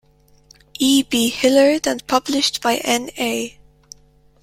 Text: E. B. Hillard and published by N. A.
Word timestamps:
E. 0.79 1.03
B. 1.03 1.29
Hillard 1.29 1.85
and 1.85 2.07
published 2.07 2.59
by 2.59 2.77
N. 2.77 3.11
A. 3.19 3.59